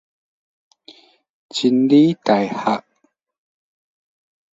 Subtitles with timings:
[1.51, 2.83] 真理大學